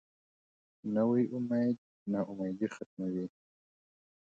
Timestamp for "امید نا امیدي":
1.35-2.67